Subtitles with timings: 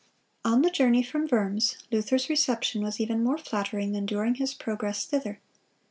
[0.45, 4.51] (237) On the journey from Worms, Luther's reception was even more flattering than during his
[4.55, 5.39] progress thither.